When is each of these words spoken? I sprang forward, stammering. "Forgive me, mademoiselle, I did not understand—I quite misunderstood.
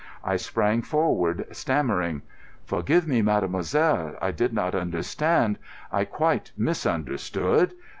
I 0.23 0.35
sprang 0.35 0.81
forward, 0.81 1.45
stammering. 1.51 2.23
"Forgive 2.65 3.07
me, 3.07 3.21
mademoiselle, 3.21 4.17
I 4.19 4.31
did 4.31 4.51
not 4.51 4.73
understand—I 4.73 6.05
quite 6.05 6.51
misunderstood. 6.57 7.75